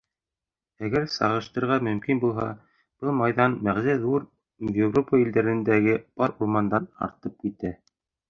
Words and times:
Әгәр 0.85 1.03
сағыштырырға 1.15 1.75
мөмкин 1.87 2.21
булһа, 2.23 2.47
был 3.03 3.13
майҙан 3.19 3.59
бәғзе 3.69 3.95
ҙур 4.07 4.25
Европа 4.79 5.21
илдәрендәге 5.25 5.99
бар 6.23 6.33
урмандан 6.47 6.89
артып 7.09 7.37
китә. 7.45 7.75